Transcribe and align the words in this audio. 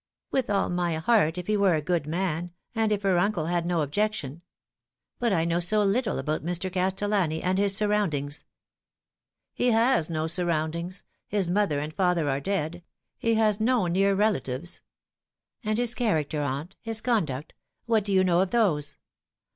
"With 0.31 0.49
all 0.49 0.67
my 0.69 0.95
heart, 0.95 1.37
if 1.37 1.45
he 1.45 1.55
were 1.55 1.75
a 1.75 1.79
good 1.83 2.07
man, 2.07 2.53
and 2.73 2.91
if 2.91 3.03
her 3.03 3.19
uncle 3.19 3.45
had 3.45 3.67
no 3.67 3.81
objection. 3.81 4.41
But 5.19 5.31
I 5.31 5.45
know 5.45 5.59
so 5.59 5.83
little 5.83 6.17
about 6.17 6.43
Mr. 6.43 6.73
Castellan! 6.73 7.31
and 7.33 7.59
his 7.59 7.77
surroundings."" 7.77 8.43
He 9.53 9.67
has 9.69 10.09
no 10.09 10.25
surroundings 10.25 11.03
his 11.27 11.51
mother 11.51 11.77
and 11.79 11.93
father 11.93 12.27
are 12.31 12.39
dead. 12.41 12.81
He 13.19 13.35
has 13.35 13.59
no 13.59 13.85
near 13.85 14.15
relatives." 14.15 14.81
Higher 15.63 15.75
Views. 15.75 15.93
199" 15.95 16.09
And 16.31 16.31
his 16.31 16.31
character, 16.33 16.41
aunt; 16.41 16.75
his 16.81 16.99
conduct? 16.99 17.53
What 17.85 18.03
do 18.03 18.11
you 18.11 18.23
know 18.23 18.41
of 18.41 18.49
those 18.49 18.97